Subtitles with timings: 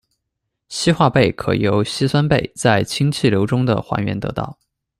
[0.67, 4.57] 硒化钡可由硒酸钡在氢气流中的还原得到。